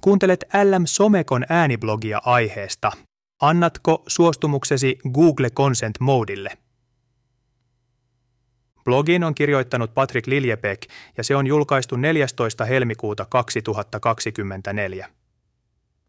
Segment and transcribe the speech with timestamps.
[0.00, 2.92] Kuuntelet LM Somekon ääniblogia aiheesta.
[3.40, 6.50] Annatko suostumuksesi Google Consent Modille?
[8.84, 12.64] Blogin on kirjoittanut Patrick Liljebeck ja se on julkaistu 14.
[12.64, 15.08] helmikuuta 2024.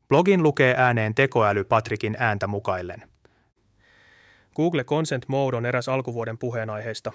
[0.08, 3.04] Blogin lukee ääneen tekoäly Patrickin ääntä mukaillen.
[4.56, 7.12] Google Consent Mode on eräs alkuvuoden puheenaiheista.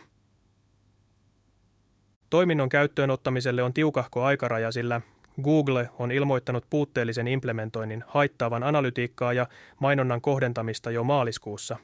[2.31, 5.01] Toiminnon käyttöön ottamiselle on tiukahko aikaraja, sillä
[5.43, 9.47] Google on ilmoittanut puutteellisen implementoinnin haittaavan analytiikkaa ja
[9.80, 11.77] mainonnan kohdentamista jo maaliskuussa.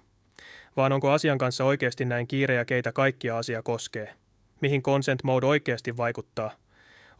[0.76, 4.14] Vaan onko asian kanssa oikeasti näin kiire ja keitä kaikkia asia koskee?
[4.60, 6.50] Mihin consent mode oikeasti vaikuttaa?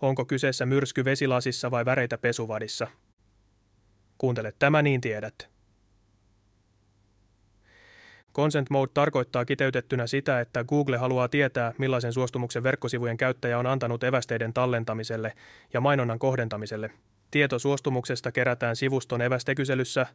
[0.03, 2.87] Onko kyseessä myrsky vesilasissa vai väreitä pesuvadissa?
[4.19, 5.52] Kuuntele tämä niin tiedät.
[8.35, 14.05] Consent Mode tarkoittaa kiteytettynä sitä, että Google haluaa tietää, millaisen suostumuksen verkkosivujen käyttäjä on antanut
[14.05, 15.33] evästeiden tallentamiselle
[15.73, 16.91] ja mainonnan kohdentamiselle.
[17.31, 20.07] Tieto suostumuksesta kerätään sivuston evästekyselyssä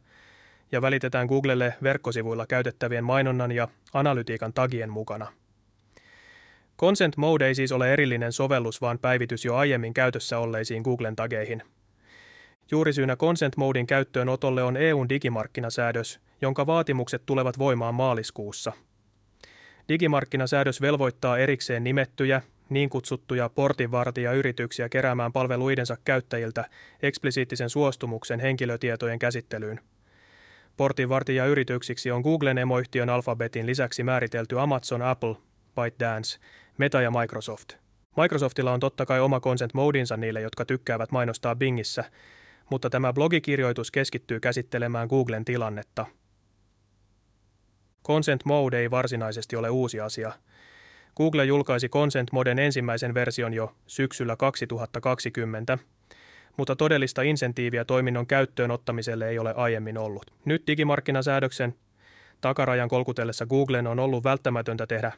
[0.72, 5.32] ja välitetään Googlelle verkkosivuilla käytettävien mainonnan ja analytiikan tagien mukana.
[6.80, 11.62] Consent Mode ei siis ole erillinen sovellus, vaan päivitys jo aiemmin käytössä olleisiin Googlen tageihin.
[12.70, 18.72] Juurisyynä Consent Modin käyttöönotolle on EUn digimarkkinasäädös– jonka vaatimukset tulevat voimaan maaliskuussa.
[19.88, 26.64] Digimarkkinasäädös velvoittaa erikseen nimettyjä, niin kutsuttuja portinvartija-yrityksiä keräämään palveluidensa käyttäjiltä
[27.02, 29.80] eksplisiittisen suostumuksen henkilötietojen käsittelyyn.
[30.76, 35.36] Portinvartija-yrityksiksi on Googlen emoyhtiön Alphabetin lisäksi määritelty Amazon, Apple,
[35.74, 36.38] ByteDance,
[36.78, 37.72] Meta ja Microsoft.
[38.16, 42.04] Microsoftilla on totta kai oma consent modinsa niille, jotka tykkäävät mainostaa Bingissä,
[42.70, 46.06] mutta tämä blogikirjoitus keskittyy käsittelemään Googlen tilannetta–
[48.08, 50.32] Consent Mode ei varsinaisesti ole uusi asia.
[51.16, 55.78] Google julkaisi Consent Moden ensimmäisen version jo syksyllä 2020,
[56.56, 60.30] mutta todellista insentiiviä toiminnon käyttöön ottamiselle ei ole aiemmin ollut.
[60.44, 61.74] Nyt digimarkkinasäädöksen
[62.40, 65.12] takarajan kolkutellessa Googlen on ollut välttämätöntä tehdä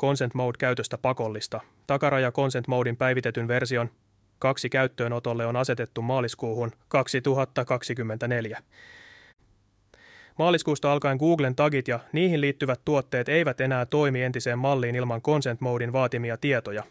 [0.00, 1.60] Consent Mode käytöstä pakollista.
[1.86, 3.90] Takaraja Consent Modein päivitetyn version
[4.38, 8.62] kaksi käyttöönotolle on asetettu maaliskuuhun 2024.
[10.38, 15.60] Maaliskuusta alkaen Googlen tagit ja niihin liittyvät tuotteet eivät enää toimi entiseen malliin ilman consent
[15.60, 16.84] modin vaatimia tietoja.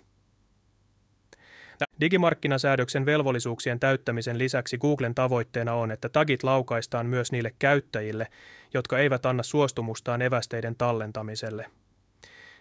[2.01, 8.27] Digimarkkinasäädöksen velvollisuuksien täyttämisen lisäksi Googlen tavoitteena on, että tagit laukaistaan myös niille käyttäjille,
[8.73, 11.65] jotka eivät anna suostumustaan evästeiden tallentamiselle.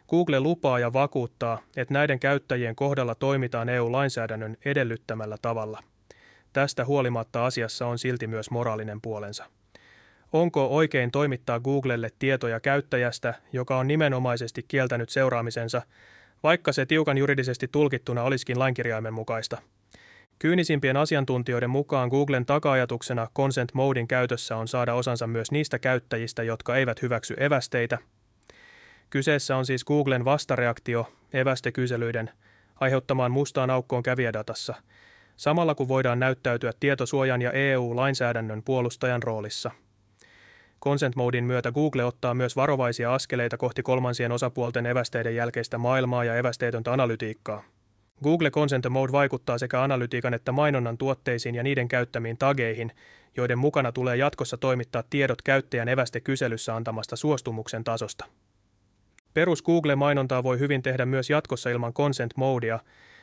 [0.08, 5.82] Google lupaa ja vakuuttaa, että näiden käyttäjien kohdalla toimitaan EU-lainsäädännön edellyttämällä tavalla.
[6.52, 9.44] Tästä huolimatta asiassa on silti myös moraalinen puolensa.
[10.32, 15.82] Onko oikein toimittaa Googlelle tietoja käyttäjästä, joka on nimenomaisesti kieltänyt seuraamisensa,
[16.42, 19.58] vaikka se tiukan juridisesti tulkittuna olisikin lainkirjaimen mukaista?
[20.38, 26.76] Kyynisimpien asiantuntijoiden mukaan Googlen taka-ajatuksena consent modin käytössä on saada osansa myös niistä käyttäjistä, jotka
[26.76, 27.98] eivät hyväksy evästeitä.
[29.10, 32.30] Kyseessä on siis Googlen vastareaktio evästekyselyiden
[32.80, 34.74] aiheuttamaan mustaan aukkoon kävijädatassa,
[35.36, 39.70] samalla kun voidaan näyttäytyä tietosuojan ja EU-lainsäädännön puolustajan roolissa–
[40.84, 46.36] Consent Modin myötä Google ottaa myös varovaisia askeleita kohti kolmansien osapuolten evästeiden jälkeistä maailmaa ja
[46.36, 47.64] evästeetöntä analytiikkaa.
[48.22, 52.92] Google Consent Mode vaikuttaa sekä analytiikan että mainonnan tuotteisiin ja niiden käyttämiin tageihin,
[53.36, 58.24] joiden mukana tulee jatkossa toimittaa tiedot käyttäjän evästekyselyssä antamasta suostumuksen tasosta.
[59.34, 62.80] Perus Google-mainontaa voi hyvin tehdä myös jatkossa ilman Consent Modea,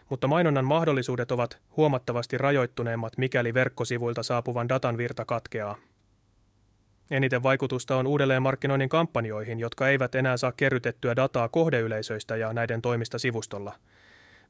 [0.09, 5.77] mutta mainonnan mahdollisuudet ovat huomattavasti rajoittuneemmat, mikäli verkkosivuilta saapuvan datan virta katkeaa.
[7.11, 13.19] Eniten vaikutusta on uudelleenmarkkinoinnin kampanjoihin, jotka eivät enää saa kerrytettyä dataa kohdeyleisöistä ja näiden toimista
[13.19, 13.73] sivustolla.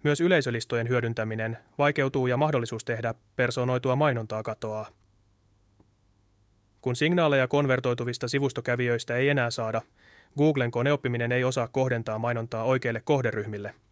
[0.03, 4.87] Myös yleisölistojen hyödyntäminen vaikeutuu ja mahdollisuus tehdä personoitua mainontaa katoaa.
[6.81, 9.81] Kun signaaleja konvertoituvista sivustokävijöistä ei enää saada,
[10.37, 13.73] Googlen koneoppiminen ei osaa kohdentaa mainontaa oikeille kohderyhmille–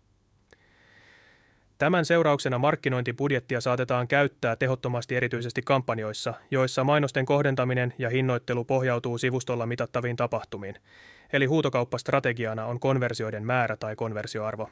[1.84, 9.66] Tämän seurauksena markkinointibudjettia saatetaan käyttää tehottomasti erityisesti kampanjoissa, joissa mainosten kohdentaminen ja hinnoittelu pohjautuu sivustolla
[9.66, 10.76] mitattaviin tapahtumiin,
[11.34, 14.70] eli huutokauppastrategiana on konversioiden määrä tai konversioarvo.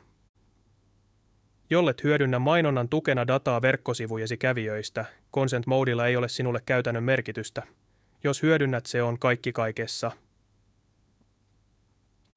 [1.69, 7.63] Jollet hyödynnä mainonnan tukena dataa verkkosivujesi kävijöistä, Consent Modilla ei ole sinulle käytännön merkitystä.
[8.23, 10.11] Jos hyödynnät, se on kaikki kaikessa.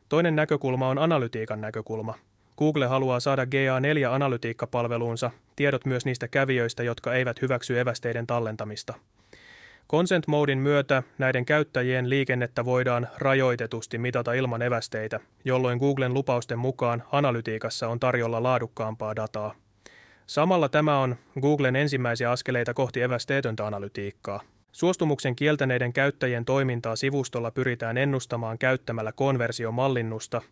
[0.09, 2.15] Toinen näkökulma on analytiikan näkökulma–
[2.59, 8.95] Google haluaa saada GA4-analytiikkapalveluunsa tiedot myös niistä kävijöistä, jotka eivät hyväksy evästeiden tallentamista.
[9.91, 17.03] Consent Modin myötä näiden käyttäjien liikennettä voidaan rajoitetusti mitata ilman evästeitä, jolloin Googlen lupausten mukaan
[17.13, 19.55] analytiikassa on tarjolla laadukkaampaa dataa.
[20.27, 24.41] Samalla tämä on Googlen ensimmäisiä askeleita kohti evästeetöntä analytiikkaa.
[24.73, 30.43] Suostumuksen kieltäneiden käyttäjien toimintaa sivustolla pyritään ennustamaan käyttämällä konversiomallinnusta,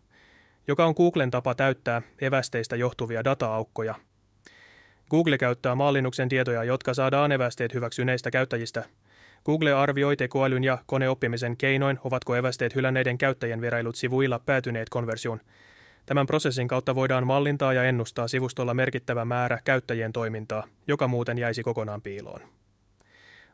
[0.67, 3.95] joka on Googlen tapa täyttää evästeistä johtuvia data-aukkoja.
[5.09, 8.83] Google käyttää mallinnuksen tietoja, jotka saadaan evästeet hyväksyneistä käyttäjistä.
[9.45, 15.39] Google arvioi tekoälyn ja koneoppimisen keinoin, ovatko evästeet hylänneiden käyttäjien verailut sivuilla päätyneet konversioon.
[16.05, 21.63] Tämän prosessin kautta voidaan mallintaa ja ennustaa sivustolla merkittävä määrä käyttäjien toimintaa, joka muuten jäisi
[21.63, 22.41] kokonaan piiloon.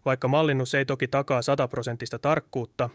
[0.06, 2.90] Vaikka mallinnus ei toki takaa sataprosenttista tarkkuutta,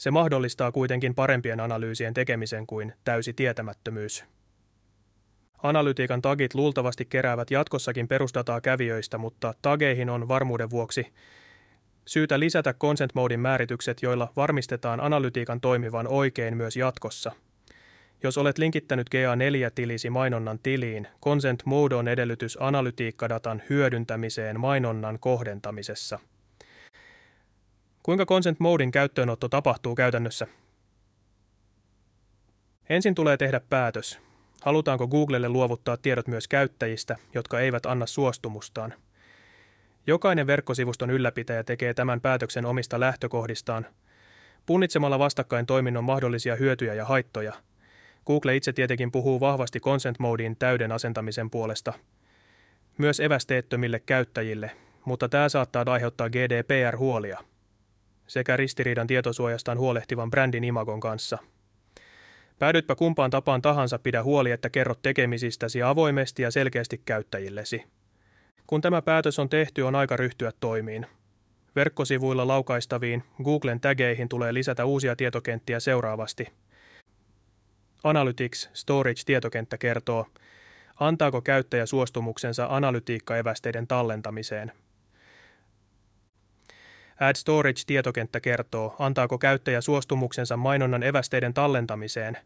[0.00, 4.24] se mahdollistaa kuitenkin parempien analyysien tekemisen kuin täysi tietämättömyys.
[5.62, 11.06] Analytiikan tagit luultavasti keräävät jatkossakin perusdataa kävijöistä, mutta tageihin on varmuuden vuoksi
[12.06, 17.32] syytä lisätä consent modin määritykset, joilla varmistetaan analytiikan toimivan oikein myös jatkossa.
[18.22, 26.18] Jos olet linkittänyt GA4-tilisi mainonnan tiliin, consent mode on edellytys analytiikkadatan hyödyntämiseen mainonnan kohdentamisessa–
[28.02, 30.46] Kuinka consent modin käyttöönotto tapahtuu käytännössä?
[32.88, 34.18] Ensin tulee tehdä päätös.
[34.62, 38.94] Halutaanko Googlelle luovuttaa tiedot myös käyttäjistä, jotka eivät anna suostumustaan?
[40.06, 43.86] Jokainen verkkosivuston ylläpitäjä tekee tämän päätöksen omista lähtökohdistaan,
[44.66, 47.52] punnitsemalla vastakkain toiminnon mahdollisia hyötyjä ja haittoja.
[48.26, 51.92] Google itse tietenkin puhuu vahvasti consent modin täyden asentamisen puolesta,
[52.98, 54.70] myös evästeettömille käyttäjille,
[55.04, 57.38] mutta tämä saattaa aiheuttaa GDPR-huolia–
[58.30, 61.38] sekä ristiriidan tietosuojastaan huolehtivan brändin imagon kanssa.
[62.58, 67.84] Päädytpä kumpaan tapaan tahansa pidä huoli, että kerrot tekemisistäsi avoimesti ja selkeästi käyttäjillesi.
[68.66, 71.06] Kun tämä päätös on tehty, on aika ryhtyä toimiin.
[71.76, 76.48] Verkkosivuilla laukaistaviin Googlen tageihin tulee lisätä uusia tietokenttiä seuraavasti.
[78.04, 80.26] Analytics Storage tietokenttä kertoo,
[81.00, 84.72] antaako käyttäjä suostumuksensa analytiikkaevästeiden tallentamiseen–
[87.20, 92.38] Add Storage-tietokenttä kertoo, antaako käyttäjä suostumuksensa mainonnan evästeiden tallentamiseen.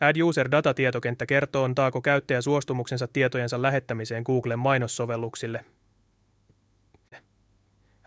[0.00, 5.64] Add User Data-tietokenttä kertoo, antaako käyttäjä suostumuksensa tietojensa lähettämiseen Googlen mainossovelluksille.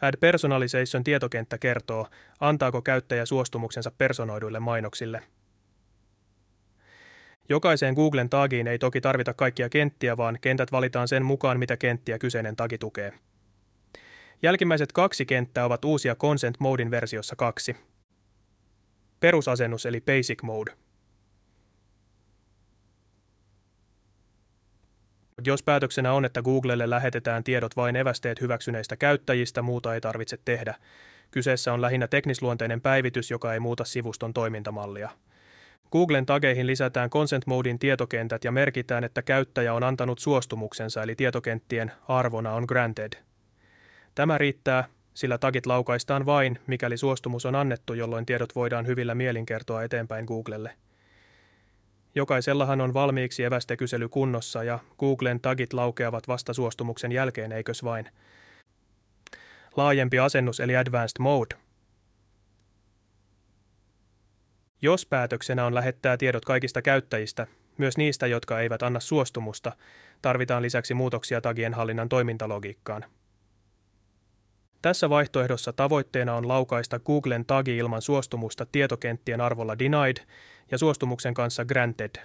[0.02, 2.08] Add Personalization-tietokenttä kertoo,
[2.40, 5.24] antaako käyttäjä suostumuksensa personoiduille mainoksille.
[7.50, 12.20] Jokaiseen Googlen tagiin ei toki tarvita kaikkia kenttiä, vaan kentät valitaan sen mukaan, mitä kenttiä
[12.20, 13.14] kyseinen tagi tukee.
[14.42, 17.76] Jälkimmäiset kaksi kenttää ovat uusia Consent Modin versiossa 2.
[19.20, 20.72] Perusasennus eli Basic Mode.
[25.46, 30.76] Jos päätöksenä on, että Googlelle lähetetään tiedot vain evästeet hyväksyneistä käyttäjistä, muuta ei tarvitse tehdä.
[31.32, 35.10] Kyseessä on lähinnä teknisluonteinen päivitys, joka ei muuta sivuston toimintamallia.
[35.92, 41.92] Googlen tageihin lisätään Consent Modin tietokentät ja merkitään, että käyttäjä on antanut suostumuksensa, eli tietokenttien
[42.08, 43.14] arvona on granted–
[44.20, 44.84] Tämä riittää,
[45.14, 50.26] sillä tagit laukaistaan vain, mikäli suostumus on annettu, jolloin tiedot voidaan hyvillä mielin kertoa eteenpäin
[50.26, 50.76] Googlelle.
[52.16, 58.10] Jokaisellahan on valmiiksi evästekysely kunnossa ja Googlen tagit laukeavat vasta suostumuksen jälkeen, eikös vain?
[59.76, 61.56] Laajempi asennus eli Advanced Mode.
[64.82, 69.72] Jos päätöksenä on lähettää tiedot kaikista käyttäjistä, myös niistä, jotka eivät anna suostumusta,
[70.22, 73.06] tarvitaan lisäksi muutoksia tagien hallinnan toimintalogiikkaan–
[74.82, 80.18] tässä vaihtoehdossa tavoitteena on laukaista Googlen tagi ilman suostumusta tietokenttien arvolla denied
[80.72, 82.16] ja suostumuksen kanssa granted.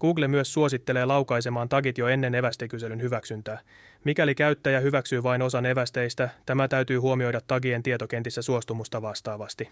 [0.00, 3.58] Google myös suosittelee laukaisemaan tagit jo ennen evästekyselyn hyväksyntää.
[4.04, 9.68] Mikäli käyttäjä hyväksyy vain osan evästeistä, tämä täytyy huomioida tagien tietokentissä suostumusta vastaavasti.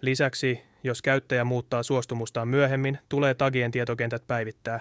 [0.00, 4.80] Lisäksi, jos käyttäjä muuttaa suostumustaan myöhemmin, tulee tagien tietokentät päivittää.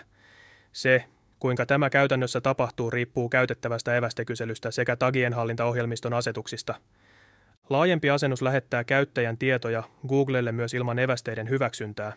[0.71, 1.05] Se,
[1.39, 6.75] Kuinka tämä käytännössä tapahtuu riippuu käytettävästä evästekyselystä sekä tagien hallintaohjelmiston asetuksista.
[7.69, 12.13] Laajempi asennus lähettää käyttäjän tietoja Googlelle myös ilman evästeiden hyväksyntää.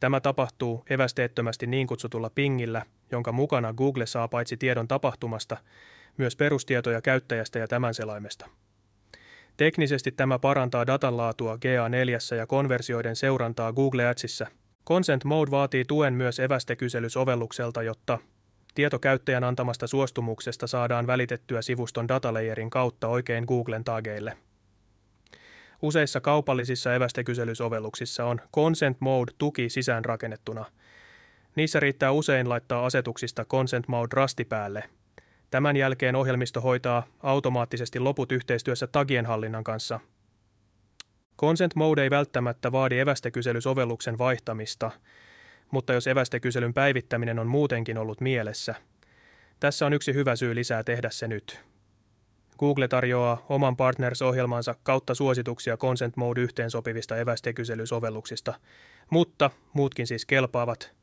[0.00, 2.82] Tämä tapahtuu evästeettömästi niin kutsutulla pingillä,
[3.12, 5.56] jonka mukana Google saa paitsi tiedon tapahtumasta,
[6.16, 8.48] myös perustietoja käyttäjästä ja tämän selaimesta.
[9.56, 14.46] Teknisesti tämä parantaa datan laatua GA4 ja konversioiden seurantaa Google Adsissa–
[14.88, 18.18] Consent Mode vaatii tuen myös evästekyselysovellukselta, jotta
[18.74, 24.36] tieto käyttäjän antamasta suostumuksesta saadaan välitettyä sivuston datalayerin kautta oikein Googlen tageille.
[25.82, 30.64] Useissa kaupallisissa evästekyselysovelluksissa on Consent Mode-tuki sisäänrakennettuna.
[31.56, 34.84] Niissä riittää usein laittaa asetuksista Consent Mode rasti päälle.
[35.50, 40.00] Tämän jälkeen ohjelmisto hoitaa automaattisesti loput yhteistyössä tagien hallinnan kanssa–
[41.40, 44.90] Consent Mode ei välttämättä vaadi evästekysely-sovelluksen vaihtamista,
[45.70, 48.74] mutta jos evästekyselyn päivittäminen on muutenkin ollut mielessä,
[49.60, 51.60] tässä on yksi hyvä syy lisää tehdä se nyt.
[52.58, 58.54] Google tarjoaa oman Partners-ohjelmansa kautta suosituksia Consent Mode yhteensopivista evästekyselysovelluksista,
[59.10, 60.97] mutta muutkin siis kelpaavat.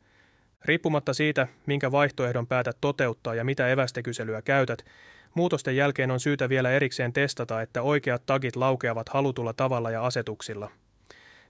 [0.65, 4.85] Riippumatta siitä, minkä vaihtoehdon päätät toteuttaa ja mitä evästekyselyä käytät,
[5.33, 10.71] muutosten jälkeen on syytä vielä erikseen testata, että oikeat tagit laukeavat halutulla tavalla ja asetuksilla.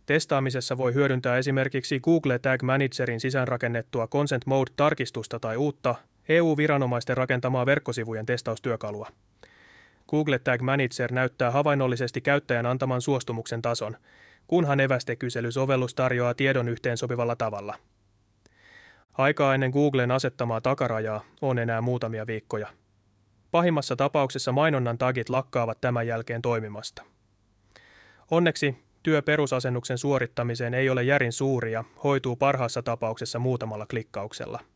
[0.05, 5.95] Testaamisessa voi hyödyntää esimerkiksi Google Tag Managerin sisäänrakennettua Consent Mode-tarkistusta tai uutta
[6.29, 9.10] EU-viranomaisten rakentamaa verkkosivujen testaustyökalua.
[10.10, 13.98] Google Tag Manager näyttää havainnollisesti käyttäjän antaman suostumuksen tason,
[14.48, 17.75] kunhan evästekysely-sovellus tarjoaa tiedon yhteen sopivalla tavalla.
[19.17, 22.67] Aikaa ennen Googlen asettamaa takarajaa on enää muutamia viikkoja.
[23.51, 27.03] Pahimmassa tapauksessa mainonnan tagit lakkaavat tämän jälkeen toimimasta.
[28.31, 34.60] Onneksi työ perusasennuksen suorittamiseen ei ole järin suuri ja hoituu parhaassa tapauksessa muutamalla klikkauksella–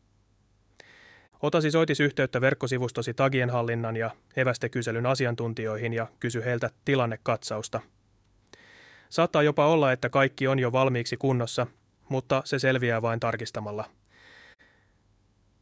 [1.42, 7.80] Ota siis oitis yhteyttä verkkosivustosi tagien hallinnan ja evästekyselyn asiantuntijoihin ja kysy heiltä tilannekatsausta.
[9.08, 11.66] Saattaa jopa olla, että kaikki on jo valmiiksi kunnossa,
[12.08, 13.84] mutta se selviää vain tarkistamalla.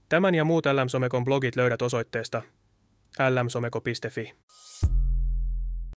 [0.08, 2.42] Tämän ja muut LM Somekon blogit löydät osoitteesta
[3.30, 4.34] lmsomeko.fi.